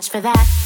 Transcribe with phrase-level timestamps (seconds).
[0.00, 0.59] much for that.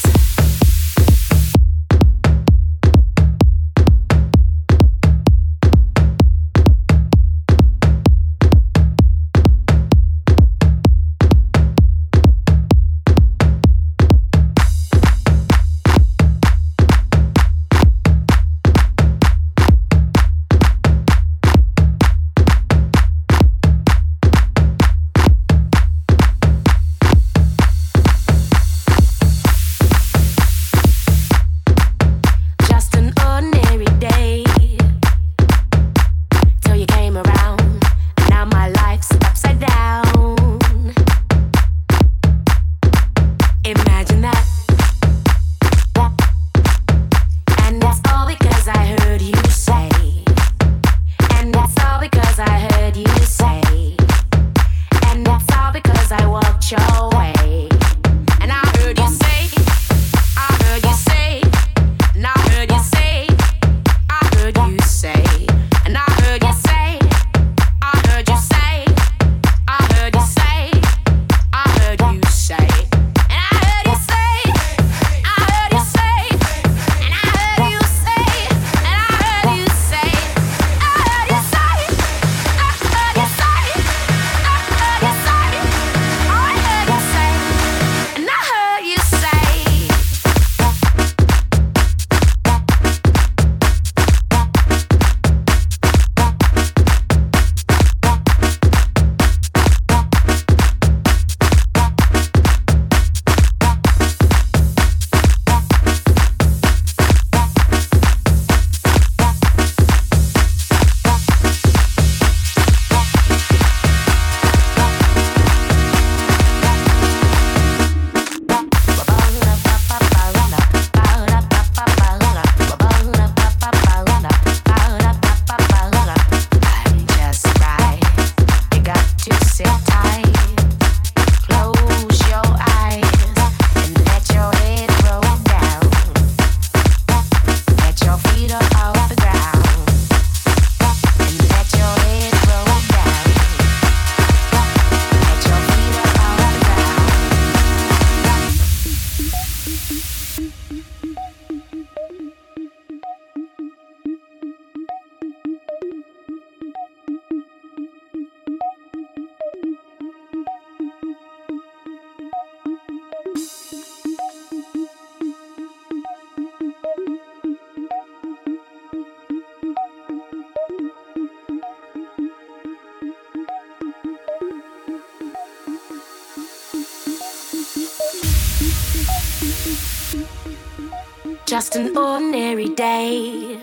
[181.55, 183.57] Just an ordinary day.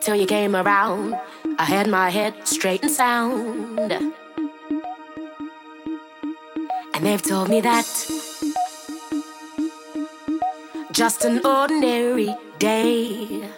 [0.00, 1.14] Till you came around,
[1.58, 3.92] I had my head straight and sound.
[6.94, 7.84] And they've told me that
[10.90, 13.50] just an ordinary day.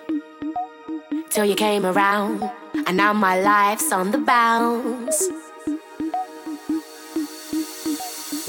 [1.31, 2.43] Till you came around,
[2.89, 5.29] and now my life's on the bounce.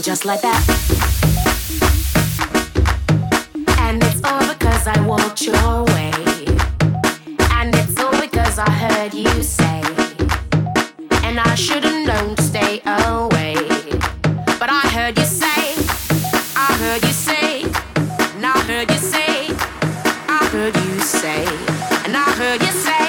[0.02, 0.99] Just like that.
[4.90, 6.12] I walked your way.
[7.52, 9.82] And it's all because I heard you say,
[11.24, 13.54] and I should have known to stay away.
[14.60, 15.76] But I heard you say,
[16.56, 17.64] I heard you say,
[18.36, 19.50] and I heard you say,
[20.28, 21.46] I heard you say,
[22.06, 23.09] and I heard you say,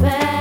[0.00, 0.39] This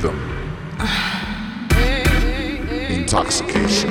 [0.00, 0.18] rhythm,
[2.88, 3.90] intoxication,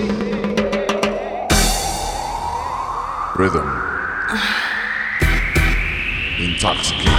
[3.35, 3.69] rhythm,
[6.39, 7.18] intoxication.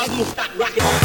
[0.00, 0.97] I'm gonna stop rocking.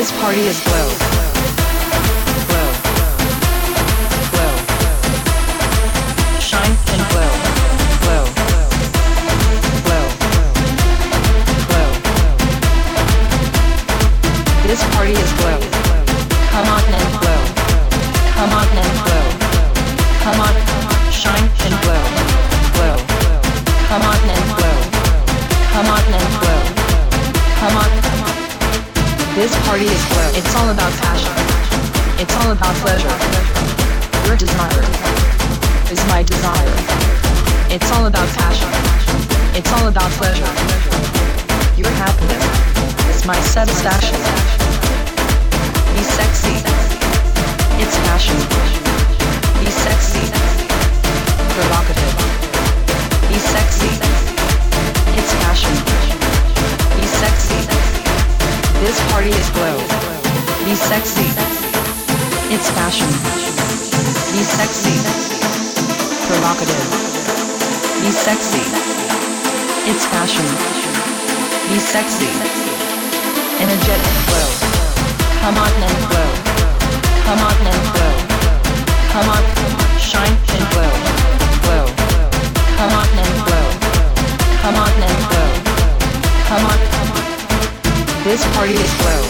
[0.00, 0.99] this party is blow.
[32.60, 33.16] about pleasure.
[34.28, 34.84] Your desire
[35.88, 36.76] is my desire.
[37.72, 38.68] It's all about passion.
[39.56, 40.44] It's all about pleasure.
[41.80, 42.44] Your happiness
[43.16, 44.20] is my satisfaction.
[45.96, 46.60] Be sexy.
[47.80, 48.36] It's passion.
[49.64, 50.28] Be sexy.
[51.56, 52.12] Provocative.
[53.32, 53.92] Be sexy.
[55.16, 55.76] It's passion.
[56.92, 57.60] Be sexy.
[58.84, 59.78] This party is glow.
[60.66, 61.59] Be sexy.
[62.52, 63.06] It's fashion.
[64.34, 64.98] Be sexy.
[66.26, 66.82] Provocative.
[68.02, 68.58] Be sexy.
[69.86, 70.42] It's fashion.
[71.70, 72.26] Be sexy.
[73.62, 74.50] Energetic flow.
[75.46, 76.30] Come on and flow.
[77.22, 78.14] Come on and flow.
[79.14, 79.44] Come on,
[80.02, 80.90] shine and glow.
[81.62, 81.86] Glow.
[82.74, 83.68] Come on and glow.
[84.58, 85.50] Come on and glow.
[86.50, 86.78] Come on.
[88.24, 89.22] This party is glow.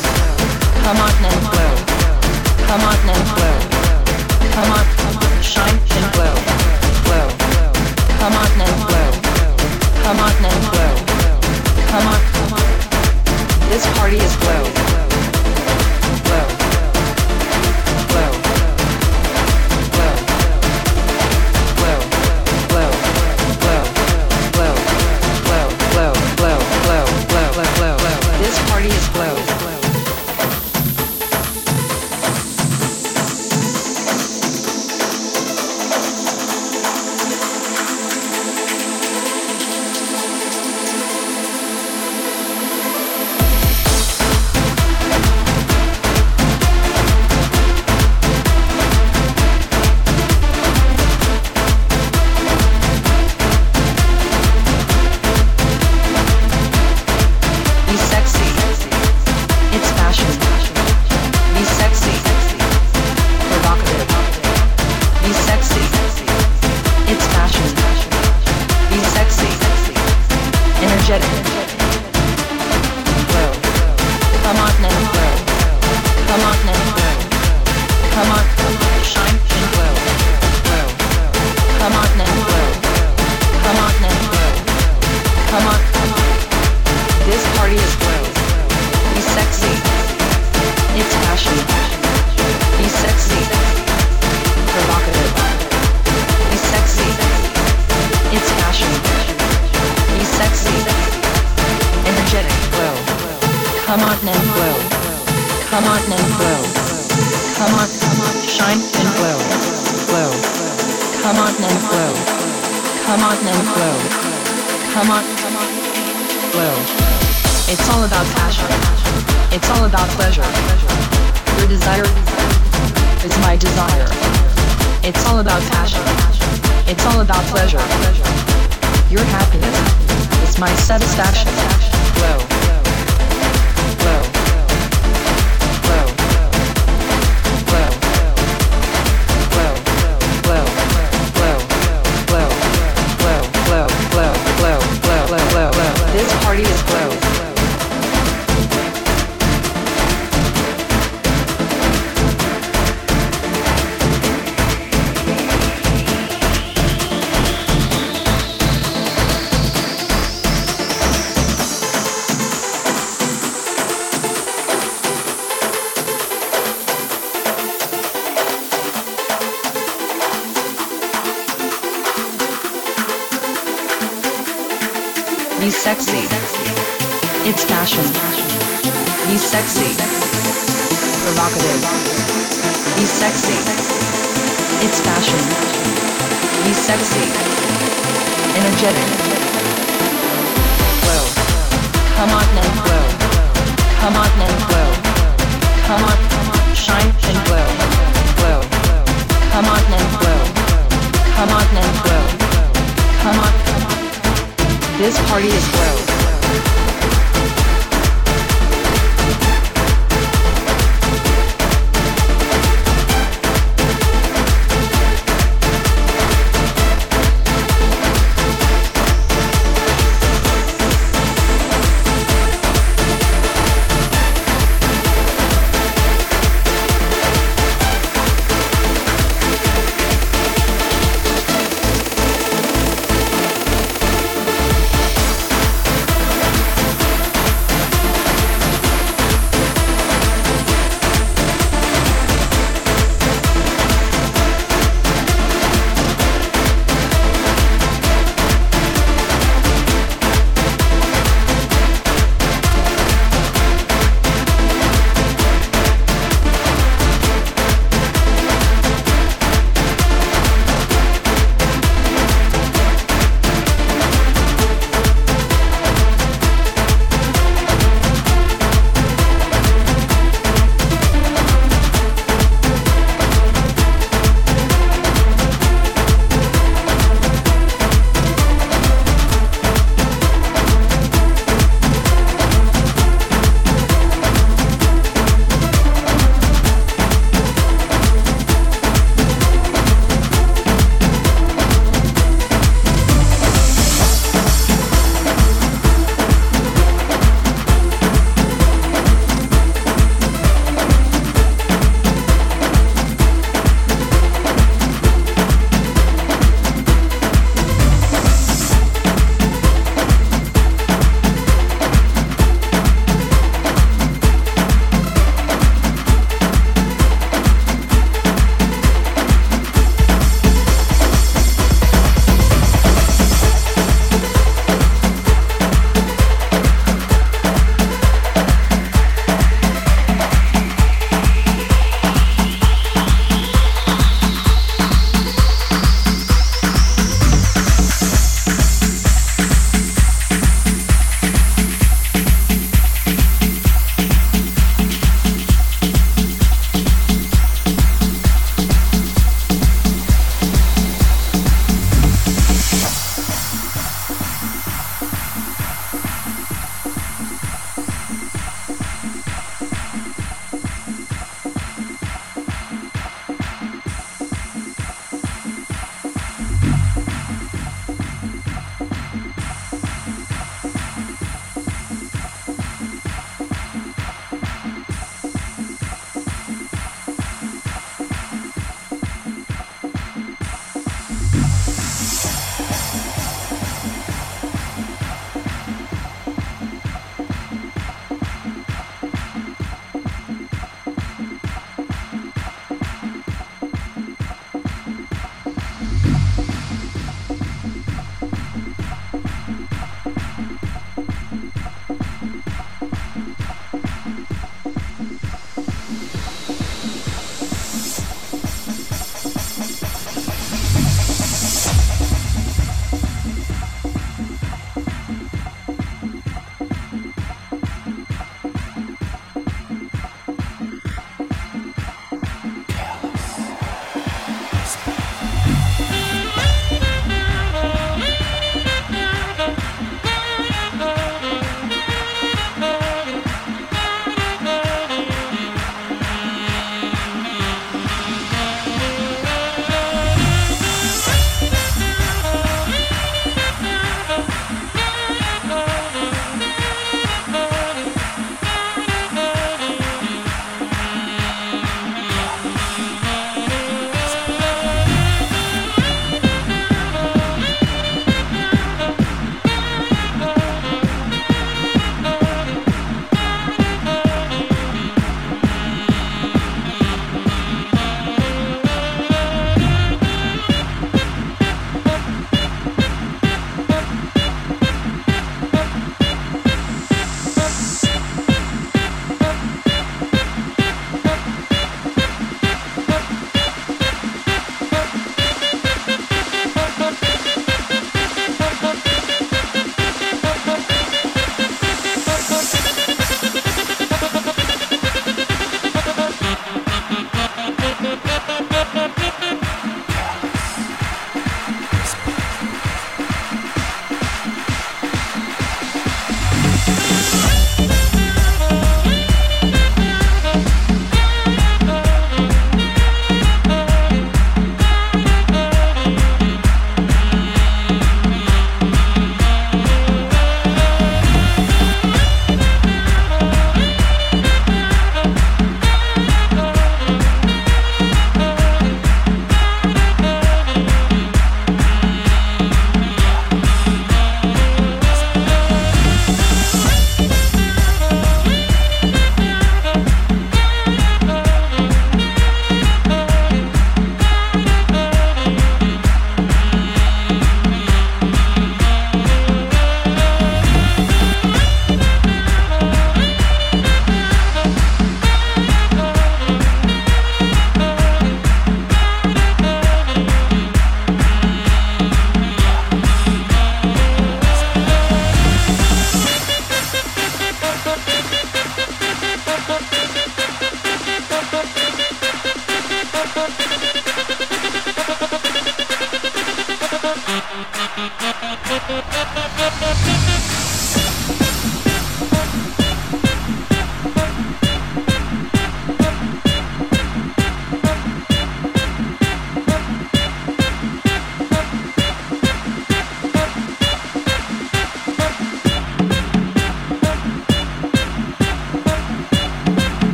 [0.88, 1.99] Come on and glow.
[2.70, 2.94] Come on
[3.34, 3.58] glow.
[4.54, 6.34] Come on, shine and glow.
[7.02, 7.28] Glow.
[8.20, 8.50] Come on
[8.86, 9.10] glow.
[10.04, 10.94] Come on glow.
[11.90, 12.20] Come on.
[13.70, 14.62] This party is glow.
[16.22, 16.49] Glow.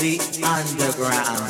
[0.00, 1.48] the underground.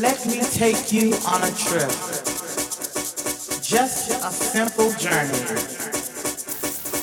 [0.00, 1.90] Let me take you on a trip,
[3.62, 5.38] just a simple journey,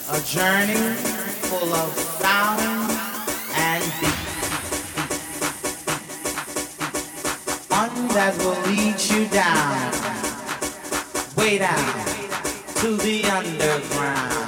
[0.09, 0.95] a journey
[1.47, 2.61] full of sound
[3.55, 4.21] and beat.
[7.69, 9.91] One that will lead you down,
[11.35, 12.05] way down
[12.75, 14.40] to the underground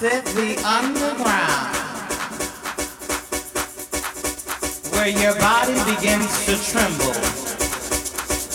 [0.00, 1.76] the underground,
[4.96, 7.12] where your body begins to tremble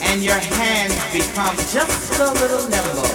[0.10, 3.14] and your hands become just a little nimble.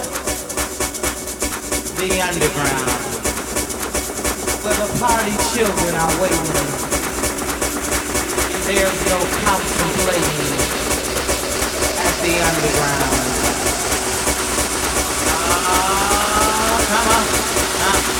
[1.98, 3.18] The underground,
[4.62, 6.70] where the party children are waiting.
[8.62, 10.54] There's no contemplating
[11.98, 13.50] at the underground.
[15.26, 17.26] Ah, come on,
[17.82, 18.19] ah,